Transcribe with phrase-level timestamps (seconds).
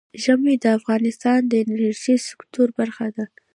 [0.23, 3.25] ژمی د افغانستان د انرژۍ سکتور برخه ده.